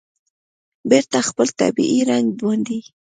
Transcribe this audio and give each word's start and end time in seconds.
بېرته 0.89 1.17
خپل 1.29 1.47
طبیعي 1.59 1.99
رنګ 2.09 2.27
باندې 2.39 2.79